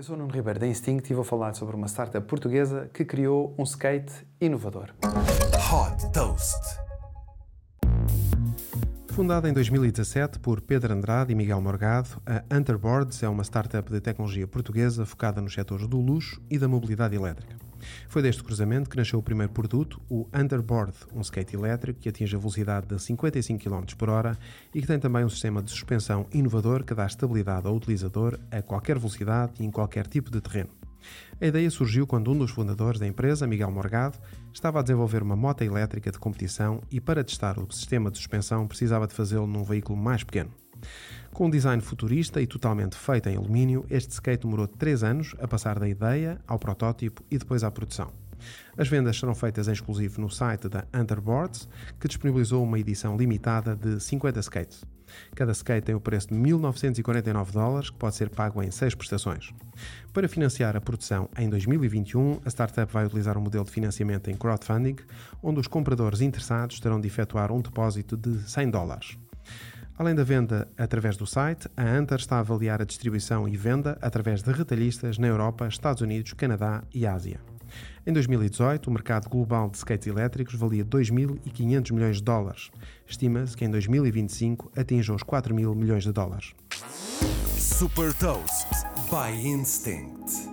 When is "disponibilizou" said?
52.08-52.62